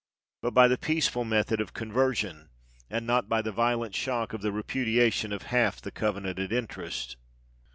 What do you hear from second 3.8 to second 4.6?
shock of the